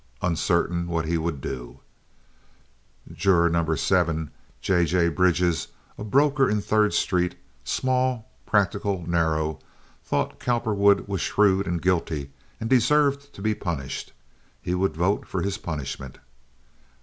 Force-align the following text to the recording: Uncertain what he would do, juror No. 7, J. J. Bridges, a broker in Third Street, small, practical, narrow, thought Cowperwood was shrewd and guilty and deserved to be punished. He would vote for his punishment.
Uncertain 0.23 0.87
what 0.87 1.05
he 1.05 1.15
would 1.15 1.39
do, 1.41 1.79
juror 3.13 3.49
No. 3.49 3.75
7, 3.75 4.31
J. 4.59 4.83
J. 4.83 5.09
Bridges, 5.09 5.67
a 5.95 6.03
broker 6.03 6.49
in 6.49 6.59
Third 6.59 6.95
Street, 6.95 7.35
small, 7.63 8.27
practical, 8.43 9.07
narrow, 9.07 9.59
thought 10.03 10.39
Cowperwood 10.39 11.07
was 11.07 11.21
shrewd 11.21 11.67
and 11.67 11.79
guilty 11.83 12.31
and 12.59 12.67
deserved 12.67 13.31
to 13.33 13.43
be 13.43 13.53
punished. 13.53 14.11
He 14.59 14.73
would 14.73 14.95
vote 14.97 15.27
for 15.27 15.43
his 15.43 15.59
punishment. 15.59 16.17